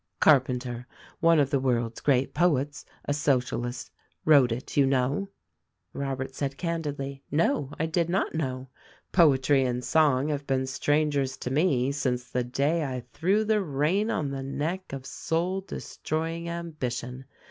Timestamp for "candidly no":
6.57-7.71